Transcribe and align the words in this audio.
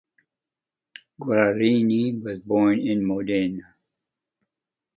Guarini 1.21 2.15
was 2.23 2.39
born 2.39 2.79
in 2.79 3.05
Modena. 3.05 3.75